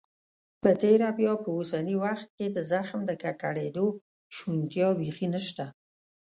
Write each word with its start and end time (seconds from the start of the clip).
په 0.61 0.69
تیره 0.81 1.09
بیا 1.17 1.33
په 1.43 1.49
اوسني 1.57 1.95
وخت 2.03 2.27
کې 2.37 2.45
د 2.51 2.57
زخم 2.71 2.99
د 3.05 3.11
ککړېدو 3.21 3.87
شونتیا 4.35 4.87
بيخي 4.99 5.27
نشته. 5.33 5.65